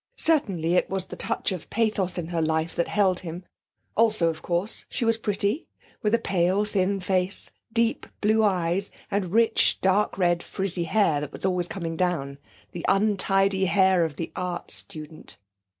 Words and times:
Certainly 0.17 0.73
it 0.73 0.89
was 0.89 1.05
the 1.05 1.15
touch 1.15 1.51
of 1.51 1.69
pathos 1.69 2.17
in 2.17 2.29
her 2.29 2.41
life 2.41 2.75
that 2.75 2.87
held 2.87 3.19
him; 3.19 3.45
also, 3.95 4.29
of 4.29 4.41
course, 4.41 4.85
she 4.89 5.05
was 5.05 5.15
pretty, 5.19 5.67
with 6.01 6.15
a 6.15 6.17
pale 6.17 6.65
thin 6.65 6.99
face, 6.99 7.51
deep 7.71 8.07
blue 8.19 8.43
eyes, 8.43 8.89
and 9.11 9.31
rich 9.31 9.79
dark 9.79 10.17
red 10.17 10.41
frizzy 10.41 10.85
hair 10.85 11.21
that 11.21 11.31
was 11.31 11.45
always 11.45 11.67
coming 11.67 11.95
down 11.97 12.39
the 12.71 12.83
untidy 12.89 13.65
hair 13.65 14.03
of 14.03 14.15
the 14.15 14.31
art 14.35 14.71
student. 14.71 15.37